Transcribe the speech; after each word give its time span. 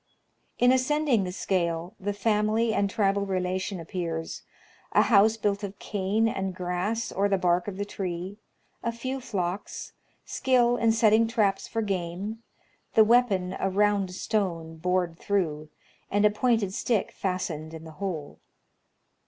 In 0.57 0.71
ascending 0.71 1.25
the 1.25 1.31
scale, 1.31 1.93
the 1.99 2.11
family 2.11 2.73
and 2.73 2.89
tribal 2.89 3.23
relation 3.27 3.79
appears,— 3.79 4.41
a 4.93 5.03
house 5.03 5.37
built 5.37 5.63
of 5.63 5.77
cane 5.77 6.27
and 6.27 6.55
grass 6.55 7.11
or 7.11 7.29
the 7.29 7.37
bark 7.37 7.67
of 7.67 7.77
the 7.77 7.85
tree; 7.85 8.39
a 8.81 8.91
few 8.91 9.19
flocks; 9.21 9.93
skill 10.25 10.75
in 10.75 10.91
setting 10.91 11.27
traps 11.27 11.67
for 11.67 11.83
game; 11.83 12.41
the 12.95 13.03
weapon 13.03 13.55
a 13.59 13.69
round 13.69 14.09
stone, 14.15 14.77
bored 14.77 15.19
through, 15.19 15.69
and 16.09 16.25
a 16.25 16.31
pointed 16.31 16.73
stick 16.73 17.11
fastened 17.11 17.71
in 17.71 17.83
the 17.83 17.91
hole. 18.01 18.39